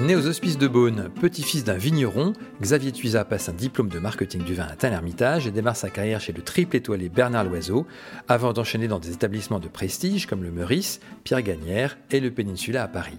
[0.00, 4.44] Né aux Hospices de Beaune, petit-fils d'un vigneron, Xavier Tuisa passe un diplôme de marketing
[4.44, 7.84] du vin à Tain-l'Hermitage et démarre sa carrière chez le triple étoilé Bernard Loiseau,
[8.28, 12.84] avant d'enchaîner dans des établissements de prestige comme le Meurice, Pierre Gagnère et le Peninsula
[12.84, 13.18] à Paris.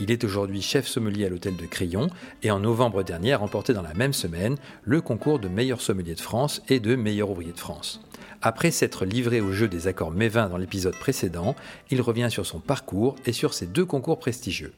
[0.00, 2.08] Il est aujourd'hui chef sommelier à l'hôtel de Crillon
[2.42, 6.14] et en novembre dernier a remporté dans la même semaine le concours de meilleur sommelier
[6.14, 8.02] de France et de meilleur ouvrier de France.
[8.42, 11.56] Après s'être livré au jeu des accords mévins dans l'épisode précédent,
[11.90, 14.74] il revient sur son parcours et sur ses deux concours prestigieux.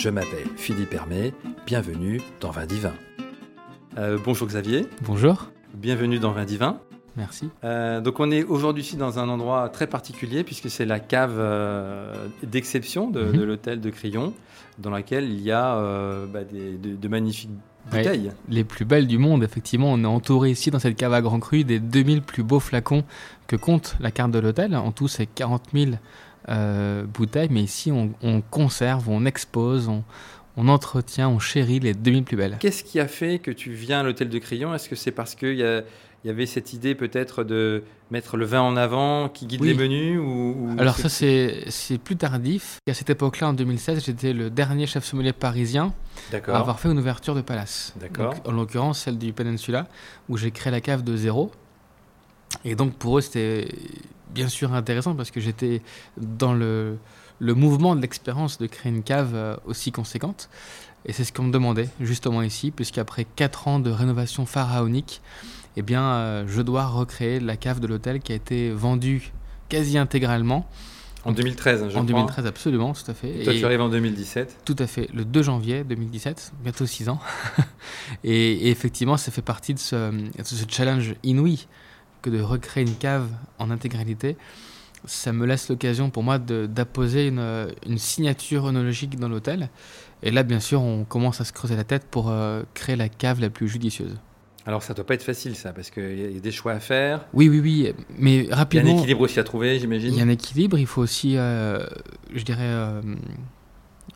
[0.00, 1.34] Je m'appelle Philippe Hermé,
[1.66, 2.94] bienvenue dans Vin Divin.
[3.98, 4.86] Euh, bonjour Xavier.
[5.02, 5.50] Bonjour.
[5.74, 6.78] Bienvenue dans Vin Divin.
[7.16, 7.50] Merci.
[7.64, 11.34] Euh, donc on est aujourd'hui ici dans un endroit très particulier puisque c'est la cave
[11.38, 13.32] euh, d'exception de, Mhm.
[13.36, 14.32] de l'hôtel de Crillon
[14.78, 17.50] dans laquelle il y a euh, bah, des- de, de magnifiques
[17.90, 18.30] bouteilles.
[18.48, 19.92] Les plus belles du monde, effectivement.
[19.92, 23.04] On est entouré ici dans cette cave à Grand Cru des 2000 plus beaux flacons
[23.48, 24.74] que compte la carte de l'hôtel.
[24.76, 25.92] En tout, c'est 40 000
[26.48, 30.04] euh, bouteilles, mais ici, on, on conserve, on expose, on,
[30.56, 32.56] on entretient, on chérit les 2000 plus belles.
[32.60, 34.74] Qu'est-ce qui a fait que tu viens à l'hôtel de Crillon?
[34.74, 38.76] Est-ce que c'est parce qu'il y, avait cette idée peut-être de mettre le vin en
[38.76, 39.68] avant qui guide Oui.
[39.68, 42.78] les menus ou, ou Alors ça, c'est plus tardif.
[42.88, 45.94] À cette époque-là, en 2016, j'étais le dernier chef sommelier parisien
[46.32, 47.94] à avoir fait une ouverture de palace.
[48.00, 48.34] D'accord.
[48.44, 49.86] En l'occurrence, celle du Peninsula,
[50.28, 51.52] où j'ai créé la cave de zéro.
[52.64, 53.68] Et donc pour eux, c'était
[54.34, 55.82] bien sûr intéressant parce que j'étais
[56.18, 56.96] dans le,
[57.38, 60.48] le mouvement de l'expérience de créer une cave euh, aussi conséquente.
[61.06, 65.22] Et c'est ce qu'on me demandait justement ici, puisqu'après 4 ans de rénovation pharaonique,
[65.76, 69.32] eh bien, euh, je dois recréer la cave de l'hôtel qui a été vendue
[69.70, 70.68] quasi intégralement
[71.24, 72.20] En 2013, hein, je en crois.
[72.20, 73.40] 2013, absolument, tout à fait.
[73.40, 74.58] Et toi, Et- tu arrives en 2017.
[74.66, 77.20] tout à fait, le 2 janvier 2017, bientôt 6 ans.
[78.24, 81.66] et, et effectivement, ça fait partie de ce, de ce challenge inouï
[82.22, 84.36] que de recréer une cave en intégralité.
[85.06, 89.70] Ça me laisse l'occasion pour moi d'apposer une, une signature œnologique dans l'hôtel.
[90.22, 93.08] Et là, bien sûr, on commence à se creuser la tête pour euh, créer la
[93.08, 94.16] cave la plus judicieuse.
[94.66, 97.24] Alors ça doit pas être facile ça, parce qu'il y a des choix à faire.
[97.32, 98.98] Oui, oui, oui, mais Il y a un rapidement.
[98.98, 100.12] équilibre aussi à trouver, j'imagine.
[100.12, 101.78] Il y a un équilibre, il faut aussi, euh,
[102.34, 103.00] je dirais, euh,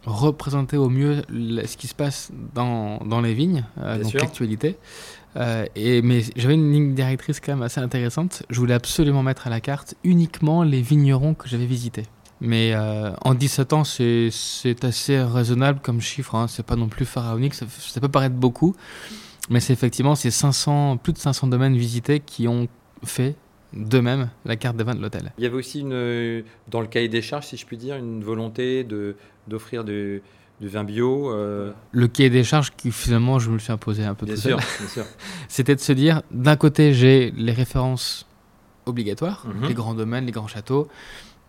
[0.05, 3.65] représenter au mieux ce qui se passe dans, dans les vignes,
[4.03, 4.77] donc l'actualité.
[5.37, 8.43] Euh, mais j'avais une ligne directrice quand même assez intéressante.
[8.50, 12.05] Je voulais absolument mettre à la carte uniquement les vignerons que j'avais visités.
[12.41, 14.31] Mais euh, en 17 ans, c'est
[14.83, 16.34] assez raisonnable comme chiffre.
[16.34, 16.47] Hein.
[16.49, 17.55] C'est pas non plus pharaonique.
[17.55, 17.67] Ça,
[18.00, 18.75] peut paraître beaucoup.
[19.50, 22.67] Mais c'est effectivement ces 500, plus de 500 domaines visités qui ont
[23.05, 23.37] fait
[23.75, 25.33] d'eux-mêmes la carte des vins de l'hôtel.
[25.39, 28.84] Il y avait aussi dans le cahier des charges, si je puis dire, une volonté
[28.84, 30.23] de d'offrir du,
[30.61, 31.31] du vin bio.
[31.33, 34.35] euh, le cahier des charges qui finalement je me le suis imposé un peu bien
[34.37, 34.79] tout sûr, seul.
[34.81, 35.05] bien sûr.
[35.49, 38.27] C'était de se dire, d'un côté j'ai les références
[38.87, 39.69] obligatoires, Mhm.
[39.69, 40.89] les grands domaines, les grands châteaux,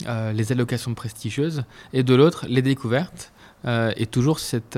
[0.08, 3.32] euh, les allocations prestigieuses, et de l'autre les découvertes,
[3.66, 4.78] euh, et toujours cette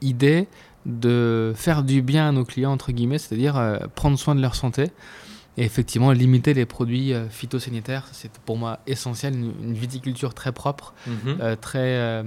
[0.00, 0.48] idée
[0.86, 4.90] de faire du bien à nos clients, entre guillemets, c'est-à-dire prendre soin de leur santé.
[5.58, 10.94] Et effectivement, limiter les produits phytosanitaires, c'est pour moi essentiel, une, une viticulture très propre,
[11.06, 12.22] Mhm, très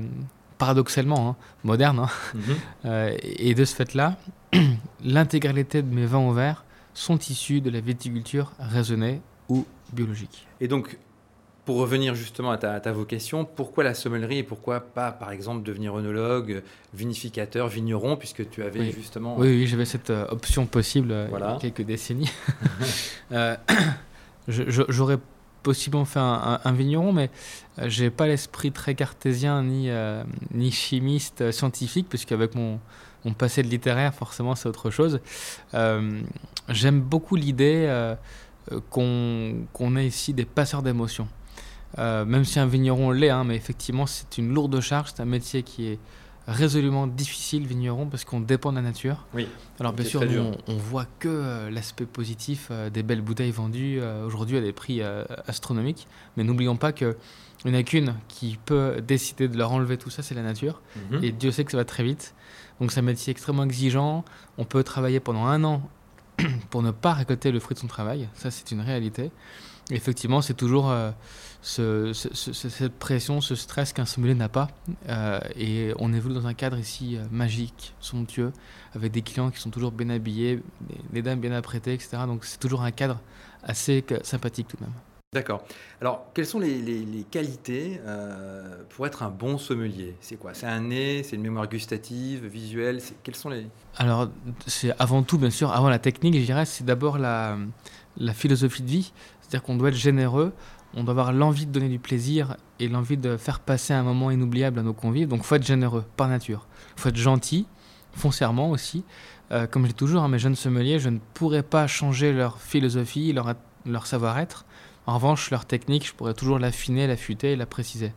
[0.60, 2.00] paradoxalement hein, moderne.
[2.00, 2.10] hein.
[2.36, 2.42] mhm.
[2.86, 4.18] Euh, et de ce fait-là,
[5.04, 10.48] l'intégralité de mes vins au verre sont issus de la viticulture raisonnée ou biologique.
[10.62, 10.98] Et donc,
[11.66, 15.32] pour revenir justement à ta, à ta vocation, pourquoi la sommellerie et pourquoi pas, par
[15.32, 16.64] exemple, devenir œnologue,
[16.96, 18.92] vinificateur, vigneron, puisque tu avais Oui.
[18.96, 19.36] justement.
[19.38, 21.50] Oui, oui, j'avais cette euh, option possible euh, Voilà.
[21.50, 22.32] il y a quelques décennies.
[23.32, 23.56] Euh,
[24.48, 25.20] J'aurais
[25.64, 27.30] possiblement fait un, vigneron, mais
[27.80, 32.80] euh, j'ai pas l'esprit très cartésien ni, euh, ni chimiste euh, scientifique, puisqu'avec mon,
[33.26, 35.20] mon passé de littéraire, forcément, c'est autre chose.
[36.70, 38.16] J'aime beaucoup l'idée euh,
[38.90, 41.28] qu'on qu'on ait ici des passeurs d'émotions.
[41.98, 45.64] Même si un vigneron l'est, hein, mais effectivement, c'est une lourde charge, c'est un métier
[45.64, 46.00] qui est
[46.50, 49.26] résolument difficile, vigneron, parce qu'on dépend de la nature.
[49.34, 49.48] Oui.
[49.80, 53.52] Alors bien sûr, nous, on, on voit que euh, l'aspect positif euh, des belles bouteilles
[53.52, 55.02] vendues euh, aujourd'hui à des prix
[55.48, 57.18] astronomiques, mais n'oublions pas que
[57.66, 60.44] il n'y en a qu'une qui peut décider de leur enlever tout ça, c'est la
[60.44, 60.82] nature.
[61.12, 61.24] Mhm.
[61.26, 62.34] Et Dieu sait que ça va très vite.
[62.80, 64.24] Donc c'est un métier extrêmement exigeant.
[64.58, 65.90] On peut travailler pendant un an
[66.70, 68.30] pour ne pas récolter le fruit de son travail.
[68.34, 69.32] Ça, c'est une réalité.
[69.92, 71.10] Effectivement, c'est toujours euh,
[71.62, 74.68] ce- ce- ce- cette pression, ce stress qu'un sommelier n'a pas.
[75.08, 78.52] Euh, et on évolue dans un cadre ici euh, magique, somptueux,
[78.96, 80.62] avec des clients qui sont toujours bien habillés,
[81.12, 82.18] des, dames bien apprêtées, etc.
[82.28, 83.20] Donc c'est toujours un cadre
[83.64, 84.94] assez que- sympathique tout de même.
[85.32, 85.64] D'accord.
[86.02, 90.16] Alors, quelles sont les, les- les qualités euh, pour être un bon sommelier?
[90.22, 90.56] C'est quoi?
[90.56, 91.22] C'est un nez?
[91.24, 93.00] C'est une mémoire gustative, visuelle?
[93.24, 93.68] Quelles sont les...
[93.98, 94.30] Alors,
[94.66, 97.58] c'est avant tout, bien sûr, avant la technique, je dirais, c'est d'abord la,
[98.18, 99.14] la philosophie de vie.
[99.50, 100.54] C'est-à-dire qu'on doit être généreux,
[100.94, 104.30] on doit avoir l'envie de donner du plaisir et l'envie de faire passer un moment
[104.30, 105.28] inoubliable à nos convives.
[105.28, 106.68] Donc, faut être généreux par nature.
[106.96, 107.66] faut être gentil,
[108.14, 109.04] foncièrement aussi.
[109.52, 112.60] Euh, comme je dis toujours à mes jeunes sommeliers, je ne pourrais pas changer leur
[112.60, 113.56] philosophie, leur,
[113.88, 114.66] leur savoir-être.
[115.08, 118.14] En revanche, leur technique, je pourrais toujours l'affiner, l'affûter et la préciser.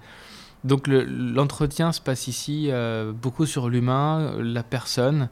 [0.65, 5.29] Donc l'entretien se passe ici euh, beaucoup sur l'humain, la personne,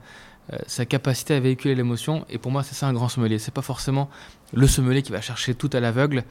[0.67, 2.25] sa capacité à véhiculer l'émotion.
[2.29, 3.39] Et pour moi, c'est ça un grand sommelier.
[3.39, 4.09] C'est pas forcément
[4.53, 6.25] le sommelier qui va chercher tout à l'aveugle.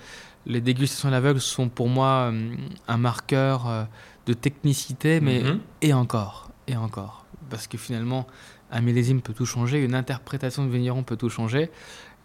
[0.45, 2.55] Les dégustations à l'aveugle sont pour moi euh,
[2.87, 3.87] un marqueur
[4.25, 5.59] de technicité, mais mhm.
[5.81, 7.25] et encore, et encore.
[7.49, 8.27] Parce que finalement,
[8.71, 11.71] un millésime peut tout changer, une interprétation de vigneron peut tout changer,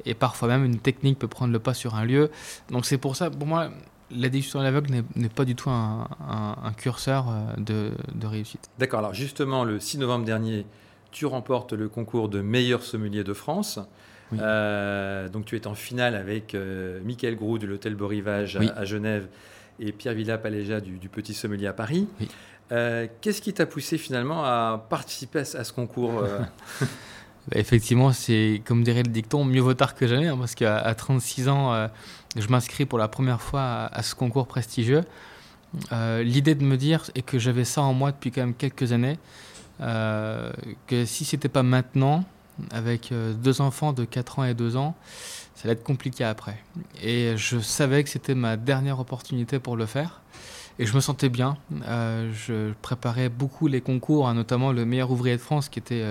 [0.04, 2.30] et parfois même une technique peut prendre le pas sur un lieu.
[2.70, 3.70] Donc c'est pour ça, pour moi,
[4.10, 6.06] la dégustation à l'aveugle n'est pas du tout un,
[6.76, 8.68] curseur euh, de, réussite.
[8.78, 10.66] D'accord, alors justement, le 6 novembre dernier,
[11.14, 13.78] tu remportes le concours de meilleur sommelier de France.
[14.32, 18.84] Euh, donc tu es en finale avec euh, Michael Grou de l'hôtel Beau Rivage à,
[18.84, 19.28] Genève
[19.78, 22.08] et Pierre Villa Paléja du, Petit Sommelier à Paris.
[22.68, 26.22] Qu'est-ce qui t'a poussé finalement à participer à, ce concours
[26.80, 26.86] bah,
[27.52, 31.48] Effectivement, c'est comme dirait le dicton, mieux vaut tard que jamais, hein, parce qu'à 36
[31.48, 31.88] ans
[32.36, 35.02] je m'inscris pour la première fois à, ce concours prestigieux.
[35.92, 38.92] Euh, l'idée de me dire, et que j'avais ça en moi depuis quand même quelques
[38.92, 39.18] années,
[39.80, 40.52] euh,
[40.86, 42.24] que si c'était pas maintenant,
[42.70, 44.94] avec euh, deux enfants de 4 ans et 2 ans,
[45.54, 46.56] ça allait être compliqué après.
[47.02, 50.20] Et je savais que c'était ma dernière opportunité pour le faire.
[50.78, 51.56] Et je me sentais bien.
[51.70, 56.04] je préparais beaucoup les concours, hein, notamment le meilleur ouvrier de France, qui était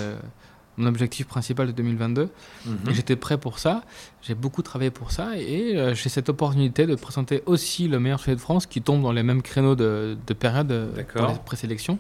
[0.78, 2.30] mon objectif principal de 2022.
[2.66, 2.78] Mhm.
[2.90, 3.84] Et j'étais prêt pour ça.
[4.22, 5.38] J'ai beaucoup travaillé pour ça.
[5.38, 9.02] Et euh, j'ai cette opportunité de présenter aussi le meilleur sommelier de France qui tombe
[9.02, 12.00] dans les mêmes créneaux de, période euh, pour les présélections.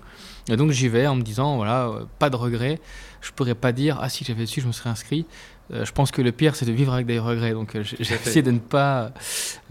[0.49, 2.79] Et donc j'y vais en me disant, voilà, euh, pas de regret.
[3.21, 5.25] Je pourrais pas dire, ah si j'avais su, je me serais inscrit.
[5.71, 7.53] Euh, je pense que le pire, c'est de vivre avec des regrets.
[7.53, 9.11] Donc, euh, j'ai essayé de ne pas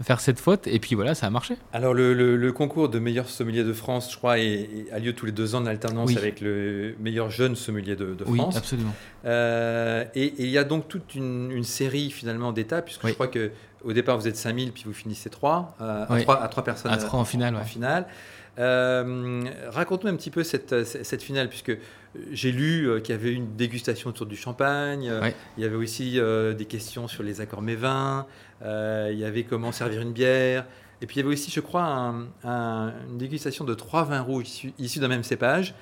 [0.01, 0.67] faire cette faute.
[0.67, 1.55] Et puis voilà, ça a marché.
[1.71, 5.55] Alors, le, concours de meilleur sommelier de France, je crois, a lieu tous les deux
[5.55, 8.29] ans en alternance avec le meilleur jeune sommelier de, France.
[8.29, 8.93] Oui, absolument.
[9.25, 13.51] Euh, et, il y a donc toute une, série finalement d'étapes, puisque je crois que
[13.83, 16.91] au départ vous êtes 5000, puis vous finissez 3, à, 3 à 3 personnes.
[16.91, 17.55] À 3 en finale.
[17.55, 18.05] En finale.
[18.59, 21.75] Euh, Raconte-nous un petit peu cette, cette finale, puisque
[22.31, 25.75] j'ai lu euh, qu'il y avait une dégustation autour du champagne, euh, il y avait
[25.75, 26.19] aussi
[26.57, 28.27] des questions sur les accords mévins,
[28.61, 30.65] il y avait comment servir une bière,
[31.01, 32.13] et puis il y avait aussi, je crois,
[32.43, 34.45] une dégustation de trois vins rouges
[34.77, 35.73] issus, d'un même cépage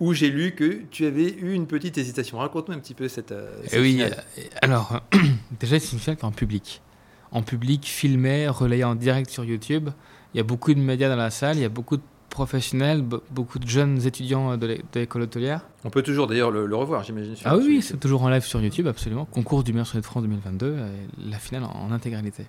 [0.00, 2.38] où j'ai lu que tu avais eu une petite hésitation.
[2.38, 3.34] Raconte-nous un petit peu cette,
[3.66, 4.00] cette oui,
[4.62, 5.00] alors,
[5.58, 6.82] déjà, c'est une finale qui est en public.
[7.32, 9.90] En public, filmé, relayé en direct sur YouTube.
[10.32, 12.02] Il y a beaucoup de médias dans la salle, il y a beaucoup de
[12.38, 15.62] professionnels, beaucoup de jeunes étudiants de l'école hôtelière.
[15.82, 17.34] On peut toujours d'ailleurs le, revoir, j'imagine.
[17.44, 19.24] Ah oui, c'est toujours en live sur YouTube, absolument.
[19.24, 20.88] Concours du meilleur sommelier de France 2022, euh,
[21.28, 22.44] la finale en, intégralité.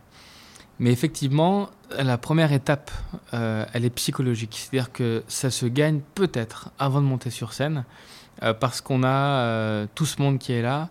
[0.78, 2.92] Mais effectivement, la première étape,
[3.34, 4.56] euh, elle est psychologique.
[4.60, 7.84] C'est-à-dire que ça se gagne peut-être avant de monter sur scène,
[8.44, 10.90] euh, parce qu'on a tout ce monde qui est là.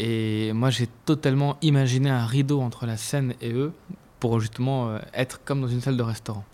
[0.00, 3.72] Et moi, j'ai totalement imaginé un rideau entre la scène et eux,
[4.18, 6.44] pour justement être comme dans une salle de restaurant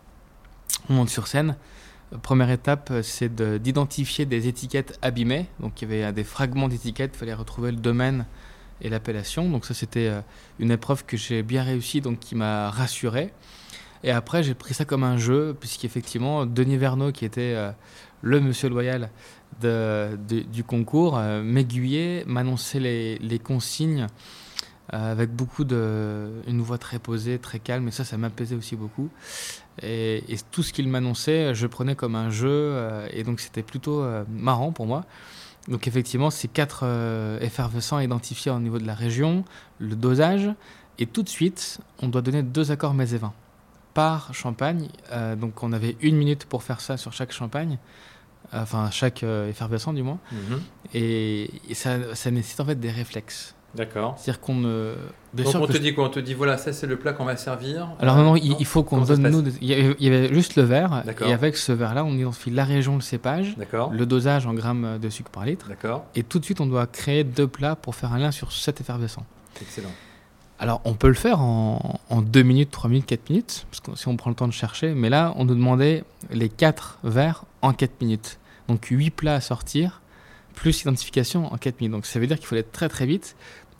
[0.89, 1.57] on monte sur scène.
[2.23, 5.47] Première étape, c'est d'identifier des étiquettes abîmées.
[5.61, 8.27] Donc il y avait des fragments d'étiquettes, il fallait retrouver le domaine
[8.83, 9.49] et l'appellation.
[9.49, 10.21] Donc ça, c'était euh,
[10.59, 13.33] une épreuve que j'ai bien réussi, donc qui m'a rassuré.
[14.05, 17.71] Et après, j'ai pris ça comme un jeu, puisqu'effectivement, Denis Verneau, qui était euh,
[18.21, 19.11] le monsieur loyal
[19.61, 24.09] du concours, euh, m'aiguillait, m'annonçait les, consignes
[24.89, 26.31] avec beaucoup de.
[26.47, 29.09] une voix très posée, très calme, et ça, ça m'apaisait aussi beaucoup.
[29.81, 34.03] Et, tout ce qu'il m'annonçait, je prenais comme un jeu, euh, et donc c'était plutôt
[34.03, 35.05] euh, marrant pour moi.
[35.69, 39.45] Donc effectivement, ces quatre euh, effervescents identifiés au niveau de la région,
[39.79, 40.51] le dosage,
[40.99, 43.33] et tout de suite, on doit donner deux accords mets et vins
[43.95, 44.89] par champagne.
[45.39, 47.79] donc on avait une minute pour faire ça sur chaque champagne,
[48.51, 50.19] enfin chaque effervescent du moins.
[50.33, 50.61] Mhm.
[50.95, 53.55] Et, ça, ça nécessite en fait des réflexes.
[53.75, 54.17] D'accord.
[54.19, 54.95] C'est-à-dire qu'on me.
[55.33, 56.05] Donc on te dit quoi?
[56.05, 57.89] On te dit voilà, ça c'est le plat qu'on va servir.
[58.01, 59.45] Alors non, il, faut qu'on donne nous.
[59.63, 61.05] Il y avait juste le verre.
[61.27, 63.57] Et avec ce verre-là, on identifie la région, le cépage,
[63.91, 65.69] le dosage en grammes de sucre par litre.
[65.69, 66.05] D'accord.
[66.15, 68.81] Et tout de suite, on doit créer deux plats pour faire un lien sur cet
[68.81, 69.25] effervescent.
[69.61, 69.91] Excellent.
[70.63, 73.99] Alors, on peut le faire en, en 2 minutes, 3 minutes, 4 minutes, parce que
[73.99, 74.95] si on prend le temps de chercher.
[74.95, 78.39] Mais là, on nous demandait les 4 verres en 4 minutes.
[78.69, 80.03] Donc, 8 plats à sortir,
[80.55, 81.93] plus identification en 4 minutes.
[81.93, 83.35] Donc, ça veut dire qu'il faut être très très vite.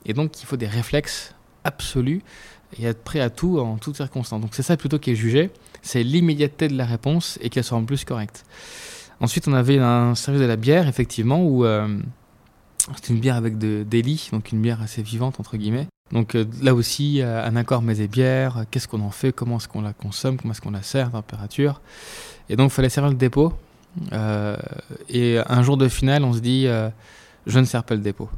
[0.05, 1.33] Et donc, il faut des réflexes
[1.63, 2.21] absolus
[2.79, 4.41] et être prêt à tout en toutes circonstances.
[4.41, 7.77] Donc, c'est ça plutôt qui est jugé, c'est l'immédiateté de la réponse et qu'elle soit
[7.77, 8.45] en plus correcte.
[9.19, 11.87] Ensuite, on avait un service de la bière, effectivement, où euh,
[12.95, 15.87] c'était une bière avec de, des lits, donc une bière assez vivante, entre guillemets.
[16.11, 19.81] Donc là aussi, un accord mets et bière, qu'est-ce qu'on en fait, comment est-ce qu'on
[19.81, 21.81] la consomme, comment est-ce qu'on la sert, température.
[22.49, 23.53] Et donc il fallait servir le dépôt.
[25.09, 26.67] et un jour de finale, on se dit,
[27.47, 28.29] je ne sers pas le dépôt.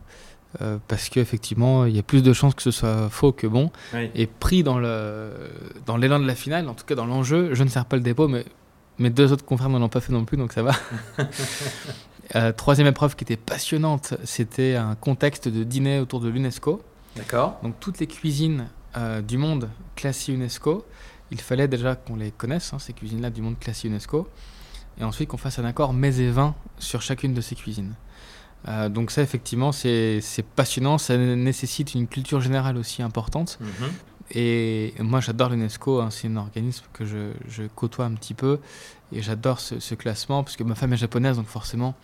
[0.61, 3.71] Euh, parce qu'effectivement, il y a plus de chances que ce soit faux que bon.
[4.13, 5.29] Et pris dans l'élan
[5.85, 8.27] dans de la finale, en tout cas dans l'enjeu, je ne sers pas le dépôt,
[8.27, 8.45] mais
[8.97, 10.73] mes deux autres confrères ne l'ont pas fait non plus, donc ça va.
[12.35, 16.81] Euh, troisième épreuve qui était passionnante, c'était un contexte de dîner autour de l'UNESCO.
[17.15, 17.59] D'accord.
[17.61, 20.83] Donc toutes les cuisines euh, du monde classées UNESCO,
[21.29, 24.27] il fallait déjà qu'on les connaisse, hein, ces cuisines-là du monde classé UNESCO,
[24.99, 27.93] et ensuite qu'on fasse un accord mets et vins sur chacune de ces cuisines.
[28.67, 30.21] Euh, donc ça, effectivement, c'est
[30.55, 30.97] passionnant.
[30.97, 33.59] Ça nécessite une culture générale aussi importante.
[33.61, 33.89] Mhm.
[34.31, 36.01] Et moi, j'adore l'UNESCO.
[36.01, 36.09] Hein.
[36.09, 38.59] c'est un organisme que je, je, côtoie un petit peu.
[39.11, 41.95] Et j'adore ce, classement, parce que ma femme est japonaise, donc forcément,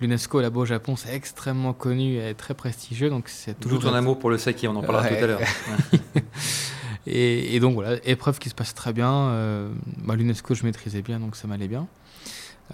[0.00, 3.10] l'UNESCO là-bas au Japon, c'est extrêmement connu et très prestigieux.
[3.10, 5.40] Donc c'est toujours ton amour pour le saké, on en parlera tout à l'heure.
[7.06, 9.12] et, donc voilà, épreuve qui se passe très bien.
[9.12, 11.86] Euh, bah, L'UNESCO, je maîtrisais bien, donc ça m'allait bien.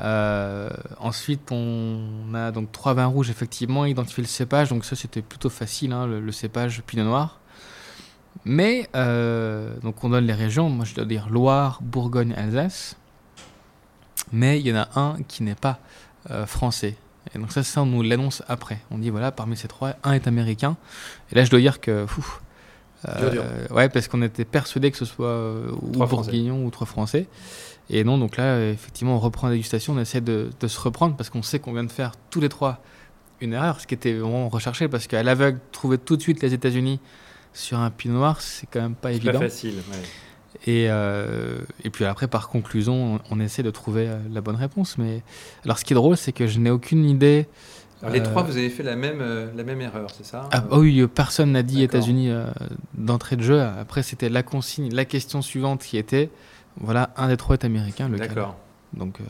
[0.00, 4.70] Euh, ensuite, on a donc trois vins rouges, effectivement, identifier le cépage.
[4.70, 7.40] Donc ça, c'était plutôt facile, hein, le, cépage Pinot Noir.
[8.44, 10.68] Mais, euh, donc on donne les régions.
[10.68, 12.96] Moi, je dois dire Loire, Bourgogne, Alsace.
[14.32, 15.78] Mais il y en a un qui n'est pas
[16.30, 16.96] euh, français.
[17.34, 18.80] Et donc ça, ça, on nous l'annonce après.
[18.90, 20.76] On dit, voilà, parmi ces trois, un est américain.
[21.30, 22.06] Et là, je dois dire que...
[23.70, 25.50] ouais, parce qu'on était persuadé que ce soit
[25.82, 27.28] ou bourguignon ou trois français.
[27.90, 31.30] Et non, donc là, effectivement, on reprend la dégustation, on essaie de, se reprendre parce
[31.30, 32.80] qu'on sait qu'on vient de faire tous les trois
[33.40, 36.54] une erreur, ce qui était vraiment recherché parce qu'à l'aveugle, trouver tout de suite les
[36.54, 37.00] États-Unis
[37.52, 39.32] sur un pinot noir, c'est quand même pas évident.
[39.32, 39.74] Pas facile,
[40.66, 44.98] Et, euh, et puis après, par conclusion, on, essaie de trouver euh, la bonne réponse.
[44.98, 45.22] Mais
[45.64, 47.46] alors, ce qui est drôle, c'est que je n'ai aucune idée.
[48.02, 49.22] Alors, les trois, euh, vous avez fait la même,
[49.54, 52.30] la même erreur, c'est ça ah, Oui, personne n'a dit États-Unis
[52.94, 53.60] d'entrée de jeu.
[53.60, 56.30] Après, c'était la consigne, la question suivante qui était
[56.80, 58.56] voilà, un des trois est américain, le D'accord.
[58.96, 59.24] Donc, euh,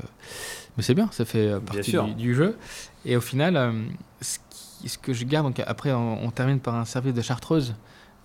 [0.77, 2.57] mais c'est bien, ça fait partie du, jeu.
[3.05, 3.73] Et au final, euh,
[4.21, 7.75] ce, que je garde, donc après, on, termine par un service de chartreuse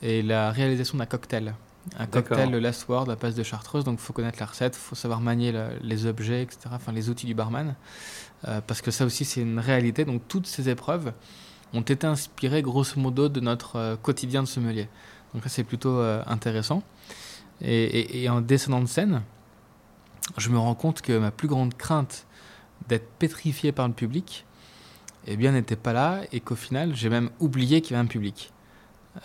[0.02, 1.54] et la réalisation d'un cocktail.
[1.98, 3.84] Un cocktail, le last word, la passe de chartreuse.
[3.84, 6.70] Donc, il faut connaître la recette, il faut savoir manier les objets, etc.
[6.74, 7.76] Enfin, les outils du barman.
[8.48, 10.06] Euh, parce que ça aussi, c'est une réalité.
[10.06, 11.14] Donc, toutes ces épreuves
[11.74, 14.88] ont été inspirées, grosso modo, de notre quotidien de sommelier.
[15.34, 16.84] Donc, ça, c'est plutôt intéressant.
[17.62, 19.22] Et, en descendant de scène,
[20.38, 22.26] je me rends compte que ma plus grande crainte
[22.88, 24.46] d'être pétrifié par le public,
[25.28, 28.10] eh bien, n'était pas là et qu'au final, j'ai même oublié qu'il y avait un
[28.10, 28.52] public.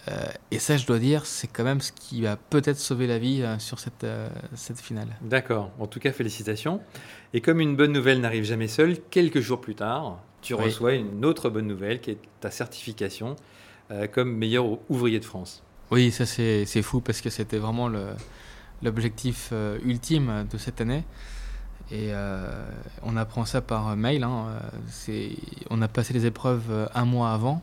[0.08, 3.18] Euh, et ça, je dois dire, c'est quand même ce qui va peut-être sauver la
[3.18, 5.08] vie euh, sur cette, euh, cette finale.
[5.22, 5.70] D'accord.
[5.78, 6.80] En tout cas, félicitations.
[7.32, 11.24] Et comme une bonne nouvelle n'arrive jamais seule, quelques jours plus tard, tu reçois une
[11.24, 13.36] autre bonne nouvelle qui est ta certification
[14.12, 15.62] comme meilleur ouvrier de France.
[15.90, 17.90] Oui, ça c'est fou parce que c'était vraiment
[18.82, 21.04] l'objectif euh, ultime de cette année.
[21.90, 22.64] Et euh,
[23.02, 24.24] on apprend ça par mail.
[24.24, 24.46] Hein.
[25.70, 27.62] On a passé les épreuves euh, un mois avant.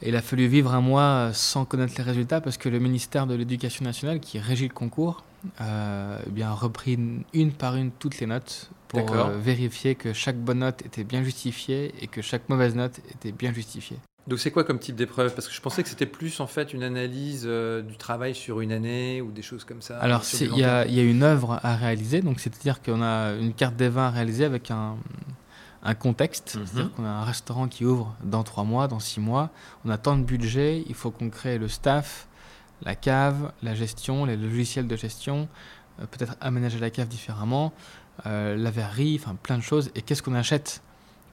[0.00, 3.26] Et il a fallu vivre un mois sans connaître les résultats parce que le ministère
[3.26, 5.24] de l'Éducation nationale, qui régit le concours,
[5.60, 6.98] eh bien, a repris
[7.32, 11.94] une, par une toutes les notes pour vérifier que chaque bonne note était bien justifiée
[12.00, 13.98] et que chaque mauvaise note était bien justifiée.
[14.26, 15.34] Donc c'est quoi comme type d'épreuve?
[15.34, 18.60] Parce que je pensais que c'était plus en fait une analyse euh, du travail sur
[18.60, 19.98] une année ou des choses comme ça.
[19.98, 23.88] Alors il y, a une œuvre à réaliser, donc c'est-à-dire qu'on a une carte des
[23.88, 24.96] vins à réaliser avec un,
[25.98, 26.66] contexte, mhm.
[26.66, 29.50] c'est-à-dire qu'on a un restaurant qui ouvre dans trois mois, dans six mois,
[29.84, 32.28] on a tant de budget, il faut qu'on crée le staff,
[32.84, 35.48] la cave, la gestion, les logiciels de gestion,
[36.00, 37.72] euh, peut-être aménager la cave différemment,
[38.26, 39.90] euh, la verrerie, enfin plein de choses.
[39.96, 40.82] Et qu'est-ce qu'on achète?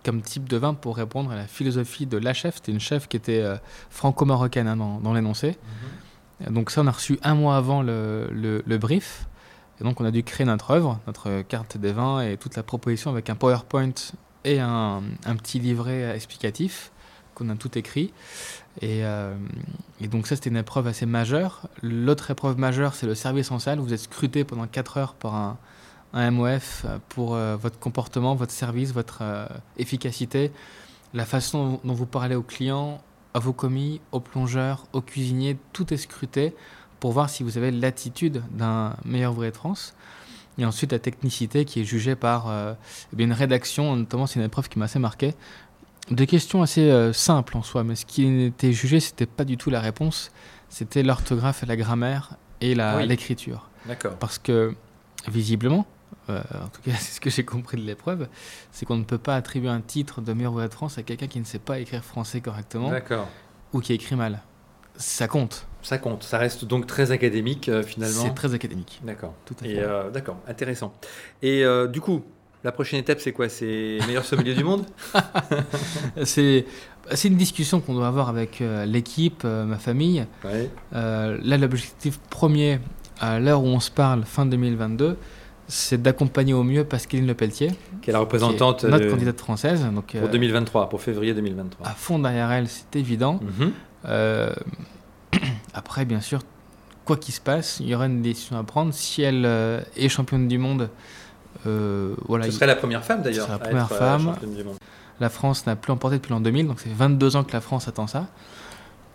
[0.03, 2.55] Comme type de vin pour répondre à la philosophie de la chef.
[2.55, 3.57] C'était une chef qui était euh,
[3.89, 5.57] franco-marocaine hein, dans, l'énoncé.
[6.41, 6.53] Mhm.
[6.53, 9.27] Donc ça, on a reçu un mois avant le, le, brief.
[9.79, 12.63] Et donc on a dû créer notre œuvre, notre carte des vins et toute la
[12.63, 13.93] proposition avec un PowerPoint
[14.45, 16.91] et un, un petit livret explicatif
[17.35, 18.13] qu'on a tout écrit.
[18.81, 19.35] Et, euh,
[20.01, 21.67] et donc ça, c'était une épreuve assez majeure.
[21.81, 23.79] L'autre épreuve majeure, c'est le service en salle.
[23.79, 25.57] Vous êtes scruté pendant 4 heures par un,
[26.13, 29.45] un MOF pour euh, votre comportement, votre service, votre euh,
[29.77, 30.51] efficacité,
[31.13, 33.01] la façon dont vous parlez aux clients,
[33.33, 36.55] à vos commis, aux plongeurs, aux cuisiniers, tout est scruté
[36.99, 39.93] pour voir si vous avez l'attitude d'un meilleur de France.
[40.57, 42.73] Et ensuite, la technicité qui est jugée par euh,
[43.17, 45.33] eh une rédaction, notamment c'est une épreuve qui m'a assez marqué,
[46.11, 49.69] de questions assez simples en soi, mais ce qui était jugé, c'était pas du tout
[49.69, 50.31] la réponse,
[50.67, 53.69] c'était l'orthographe et la grammaire et l'écriture.
[53.85, 54.15] D'accord.
[54.15, 54.73] Parce que,
[55.27, 55.85] visiblement,
[56.29, 58.27] euh, en tout cas c'est ce que j'ai compris de l'épreuve,
[58.71, 61.27] c'est qu'on ne peut pas attribuer un titre de meilleur voix de France à quelqu'un
[61.27, 62.91] qui ne sait pas écrire français correctement
[63.73, 64.41] ou qui écrit mal.
[64.95, 65.65] Ça compte.
[65.81, 66.23] Ça compte.
[66.23, 68.23] Ça reste donc très académique finalement.
[68.23, 68.99] C'est très académique.
[69.03, 69.33] D'accord.
[69.45, 70.11] Tout à fait.
[70.11, 70.93] d'accord, intéressant.
[71.41, 72.23] Et du coup,
[72.63, 73.47] la prochaine étape, c'est quoi?
[73.47, 74.85] C'est meilleur sommelier du monde?
[76.25, 76.65] C'est
[77.15, 80.25] c'est une discussion qu'on doit avoir avec euh, l'équipe, euh, ma famille.
[80.43, 80.69] Ouais.
[80.93, 82.79] Euh, là, l'objectif premier,
[83.19, 85.17] à l'heure où on se parle, fin 2022,
[85.69, 87.69] c'est d'accompagner au mieux Pascaline Le Pelletier,
[88.01, 89.85] qui est la représentante qui est notre de- candidate française.
[89.93, 91.87] Donc, pour euh, 2023, pour février 2023.
[91.87, 93.39] à fond derrière elle, c'est évident.
[93.59, 93.71] Mhm.
[94.05, 94.53] Euh,
[95.73, 96.39] après, bien sûr,
[97.05, 98.93] quoi qu'il se passe, il y aura une décision à prendre.
[98.93, 100.89] Si elle euh, est championne du monde,
[101.67, 103.47] euh, voilà, Ce serait la première femme d'ailleurs.
[103.47, 104.23] La première euh, femme.
[104.25, 104.77] championne du monde.
[105.19, 107.87] la France n'a plus emporté depuis l'an 2000, donc c'est 22 ans que la France
[107.87, 108.27] attend ça.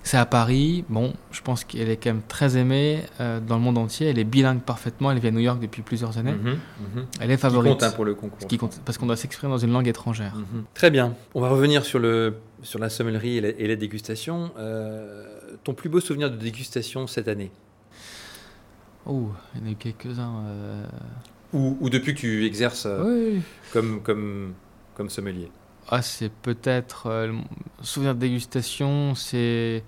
[0.07, 0.85] C'est à Paris.
[0.91, 4.09] Bon, je pense qu'elle est quand même très aimée euh, dans le monde entier.
[4.09, 5.11] Elle est bilingue parfaitement.
[5.11, 6.33] Elle vit à New York depuis plusieurs années.
[6.35, 6.51] Mhm,
[6.95, 7.07] mhm.
[7.21, 7.73] Elle est Qui favorite.
[7.73, 8.39] compte hein, pour le concours.
[8.43, 10.35] Ce qui compte, parce qu'on doit s'exprimer dans une langue étrangère.
[10.37, 10.65] Mhm.
[10.75, 11.15] Très bien.
[11.35, 14.51] On va revenir sur, le, sur la sommellerie et la, et la dégustation.
[14.59, 15.25] Euh,
[15.65, 17.51] ton plus beau souvenir de dégustation cette année?
[19.07, 20.35] Oh, il y en a eu quelques-uns.
[20.47, 20.85] euh,
[21.55, 23.41] ou, ou depuis que tu exerces oui.
[23.73, 24.53] comme, comme,
[24.95, 25.51] comme sommelier?
[25.91, 27.33] Ah, c'est peut-être euh,
[27.83, 29.15] souvenir de dégustation.
[29.15, 29.85] C'est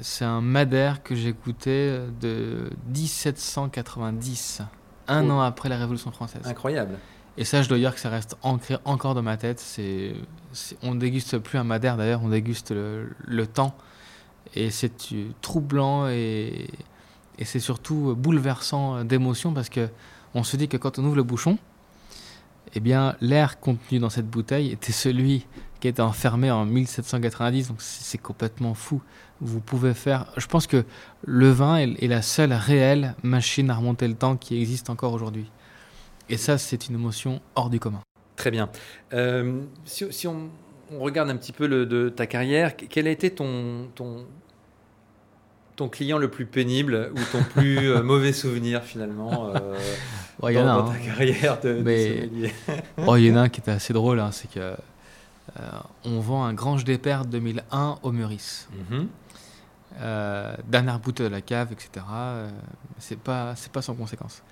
[0.00, 4.62] c'est un Madère que j'ai goûté de 1790,
[5.08, 5.32] un Oh.
[5.32, 6.42] an après la Révolution française.
[6.44, 6.98] Incroyable.
[7.38, 9.60] Et ça, je dois dire que ça reste ancré encore dans ma tête.
[9.60, 10.14] C'est,
[10.82, 13.74] on déguste plus un Madère d'ailleurs, on déguste le, le temps.
[14.54, 16.68] Et c'est euh, troublant et,
[17.38, 19.88] et c'est surtout bouleversant d'émotion parce que
[20.34, 21.58] on se dit que quand on ouvre le bouchon,
[22.76, 25.46] eh bien, l'air contenu dans cette bouteille était celui
[25.80, 27.68] qui était enfermé en 1790.
[27.68, 29.00] Donc c'est complètement fou.
[29.40, 30.26] Vous pouvez faire.
[30.36, 30.84] Je pense que
[31.24, 35.50] le vin est, la seule réelle machine à remonter le temps qui existe encore aujourd'hui.
[36.28, 38.02] Et ça, c'est une émotion hors du commun.
[38.36, 38.68] Très bien.
[39.14, 40.50] Euh, si on,
[40.98, 44.26] regarde un petit peu de ta carrière, quel a été ton, ton,
[45.76, 49.78] ton client le plus pénible ou ton plus euh, mauvais souvenir finalement euh,
[50.42, 50.94] Oh, il y en dans, a dans un.
[50.94, 52.54] ta carrière de, de Mais- sommelier
[53.06, 54.76] Oh, il y en a un qui était assez drôle, hein, c'est que euh,
[56.04, 58.68] on vend un Grange des Pères 2001 au Meurice.
[60.00, 62.04] Euh, dernière bouteille de la cave, etc.
[62.12, 62.50] euh,
[62.98, 64.42] c'est pas, c'est pas sans conséquence.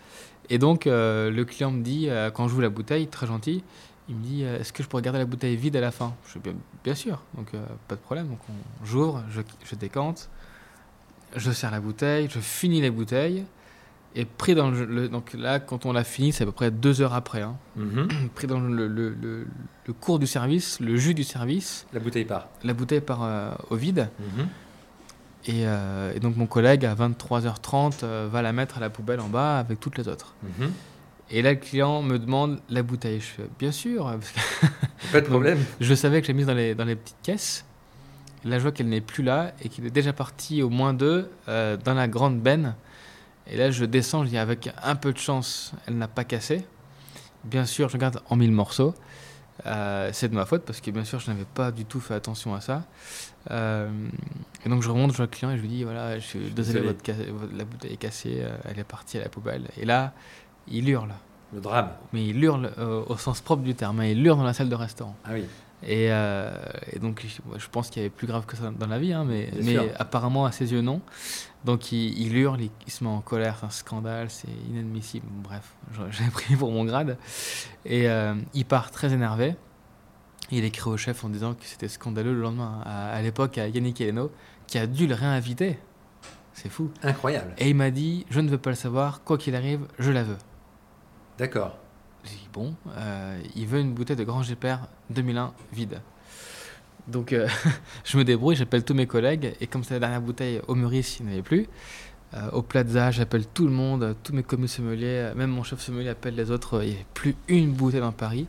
[0.49, 3.63] Et donc, euh, le client me dit, euh, quand je joue la bouteille, très gentil,
[4.09, 6.15] il me dit, est-ce que je pourrais garder la bouteille vide à la fin?
[6.29, 7.49] Je dis, bien, bien sûr, donc
[7.89, 8.29] pas de problème.
[8.29, 10.31] Donc, on- j'ouvre, je, je décante,
[11.37, 13.45] je sers la bouteille, je finis les bouteilles.
[14.17, 16.71] Et pris dans le, le- donc là, quand on l'a fini, c'est à peu près
[16.71, 17.43] deux heures après.
[17.43, 18.09] hein, Mhm.
[18.35, 19.47] pris dans le, le-
[20.01, 22.49] cours du service, le jus du service, La bouteille part.
[22.63, 24.09] la bouteille part euh, au vide.
[24.21, 24.47] Mhm.
[25.47, 29.21] Et, euh, et donc mon collègue à 23h30 euh, va la mettre à la poubelle
[29.21, 30.35] en bas avec toutes les autres.
[30.43, 30.71] Mhm.
[31.31, 33.21] Et là le client me demande la bouteille.
[33.21, 34.31] Je fais bien sûr, parce
[34.63, 35.59] que Pas de problème.
[35.81, 37.65] je savais que j'ai mise dans les, dans les petites caisses.
[38.45, 40.95] Et là je vois qu'elle n'est plus là et qu'il est déjà parti au moins
[40.95, 42.75] deux euh, dans la grande benne.
[43.47, 46.65] Et là je descends, je dis avec un peu de chance, elle n'a pas cassé.
[47.45, 48.95] Bien sûr, je regarde en mille morceaux.
[49.67, 52.15] Euh, c'est de ma faute parce que bien sûr je n'avais pas du tout fait
[52.15, 52.83] attention à ça.
[53.51, 53.89] Euh,
[54.65, 56.51] et donc je remonte, je vois le client et je lui dis voilà, je suis
[56.51, 57.15] désolé, votre ca-
[57.57, 59.69] la bouteille est cassée, euh, elle est partie à la poubelle.
[59.77, 60.13] Et là,
[60.67, 61.13] il hurle.
[61.53, 61.91] Le drame.
[62.13, 64.69] Mais il hurle euh, au sens propre du terme, hein, il hurle dans la salle
[64.71, 65.15] de restaurant.
[65.25, 65.45] Ah oui.
[65.83, 66.51] Et, euh,
[66.93, 69.27] et donc je, pense qu'il y avait plus grave que ça dans la vie, hein,
[69.27, 69.51] mais,
[69.97, 71.03] apparemment à ses yeux non.
[71.65, 75.27] Donc il, il hurle, il, il se met en colère, c'est un scandale, c'est inadmissible.
[75.43, 75.75] Bref,
[76.11, 77.19] j'ai pris pour mon grade.
[77.85, 79.57] Et euh, il part très énervé.
[80.51, 82.81] Il écrit au chef en disant que c'était scandaleux le lendemain.
[82.85, 84.31] À, à l'époque, à Yannick Heleno,
[84.67, 85.79] qui a dû le réinviter.
[86.53, 86.91] C'est fou.
[87.03, 87.53] Incroyable.
[87.59, 90.23] Et il m'a dit Je ne veux pas le savoir, quoi qu'il arrive, je la
[90.23, 90.39] veux.
[91.39, 91.79] D'accord.
[92.25, 96.01] J'ai dit Bon, euh, il veut une bouteille de Grand Père 2001 vide.
[97.07, 97.49] Donc euh,
[98.05, 99.55] je me débrouille, j'appelle tous mes collègues.
[99.61, 101.69] Et comme c'est la dernière bouteille au Meurice, il n'y en avait plus.
[102.35, 106.09] Euh, au Plaza, j'appelle tout le monde, tous mes commis sommeliers, même mon chef sommelier
[106.09, 106.83] appelle les autres.
[106.83, 108.47] Il n'y avait plus une bouteille dans Paris.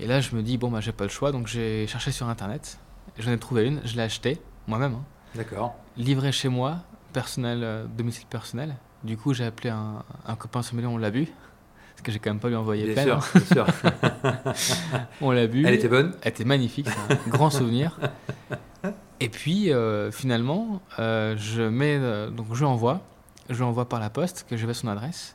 [0.00, 1.32] Et là, je me dis Bon, bah, j'ai pas le choix.
[1.32, 2.78] Donc j'ai cherché sur internet.
[3.18, 4.94] J'en ai trouvé une, je l'ai achetée moi-même.
[4.94, 5.74] hein D'accord.
[5.96, 6.78] livré chez moi,
[7.12, 8.76] personnel, domicile personnel.
[9.04, 11.28] Du coup, j'ai appelé un, un copain sommelier, on l'a bu.
[11.98, 13.20] Parce que j'ai quand même pas lui envoyé Bien plein.
[13.20, 13.40] sûr, hein.
[13.50, 13.66] bien sûr.
[15.20, 15.66] On l'a bu.
[15.66, 17.98] Elle était bonne Elle était magnifique, c'est un grand souvenir.
[19.18, 23.00] Et puis, euh, finalement, euh, je mets, euh, donc je envoie,
[23.50, 25.34] je envoie par la poste que j'avais son adresse.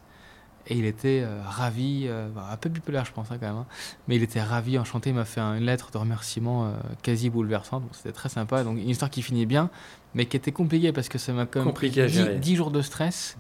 [0.68, 3.58] Et il était euh, ravi, bah, un peu bipolaire, je pense, hein, quand même.
[3.58, 3.66] hein.
[4.08, 5.10] mais il était ravi, enchanté.
[5.10, 6.72] Il m'a fait une lettre de remerciement
[7.02, 7.82] quasi bouleversante.
[7.84, 8.64] Donc, c'était très sympa.
[8.64, 9.70] Donc, une histoire qui finit bien,
[10.14, 12.36] mais qui était compliquée parce que ça m'a quand même Compliqué pris gérer.
[12.38, 13.38] 10 jours de stress.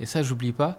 [0.00, 0.78] Et ça, j'oublie pas.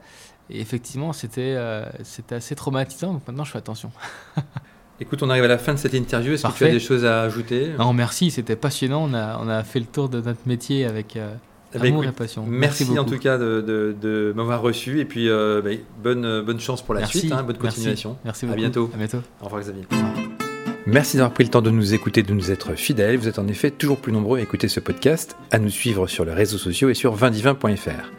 [0.54, 3.14] Et effectivement, c'était euh, c'était assez traumatisant.
[3.14, 3.92] Donc, maintenant, je fais attention.
[5.00, 6.34] Écoute, on arrive à la fin de cette interview.
[6.34, 7.72] Est-ce que tu as des choses à ajouter?
[7.80, 9.04] Non, merci, c'était passionnant.
[9.10, 11.34] On a, on a fait le tour de notre métier avec euh,
[11.74, 12.46] ben, amour écoute, et passion.
[12.48, 13.10] Merci, en beaucoup.
[13.16, 15.72] tout cas de, de- de m'avoir reçu et puis euh, bah,
[16.04, 18.18] bonne, bonne chance pour la Merci, suite, hein, bonne merci, continuation.
[18.24, 18.60] Merci À beaucoup.
[18.60, 18.92] bientôt.
[18.94, 19.22] À bientôt.
[19.42, 19.84] Au revoir Xavier.
[20.86, 23.16] Merci d'avoir pris le temps de nous écouter, de nous être fidèles.
[23.16, 26.26] Vous êtes en effet toujours plus nombreux à écouter ce podcast, à nous suivre sur
[26.26, 28.12] les réseaux sociaux et sur vindivin.fr.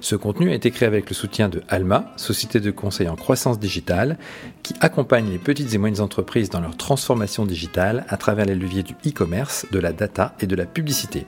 [0.00, 3.58] Ce contenu a été créé avec le soutien de Alma, société de conseil en croissance
[3.58, 4.16] digitale,
[4.62, 8.82] qui accompagne les petites et moyennes entreprises dans leur transformation digitale à travers les leviers
[8.82, 11.26] du e-commerce, de la data et de la publicité.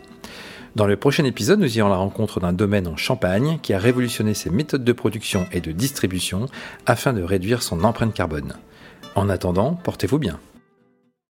[0.75, 3.79] Dans le prochain épisode, nous irons à la rencontre d'un domaine en Champagne qui a
[3.79, 6.47] révolutionné ses méthodes de production et de distribution
[6.87, 8.55] afin de réduire son empreinte carbone.
[9.15, 10.41] En attendant, portez-vous bien.